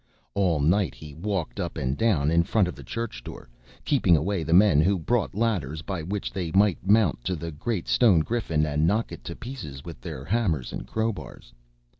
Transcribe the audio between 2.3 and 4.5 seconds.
in front of the church door, keeping away